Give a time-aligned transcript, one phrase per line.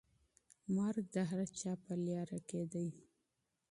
[0.75, 2.87] مرګ د هر چا په لاره کي دی.